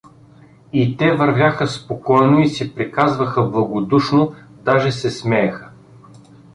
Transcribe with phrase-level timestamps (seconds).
[0.73, 5.69] И те вървяха спокойно и си приказваха благодушно, даже се смееха.